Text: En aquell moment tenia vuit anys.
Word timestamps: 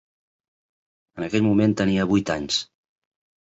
En 1.19 1.25
aquell 1.27 1.45
moment 1.49 1.77
tenia 1.83 2.07
vuit 2.13 2.33
anys. 2.39 2.59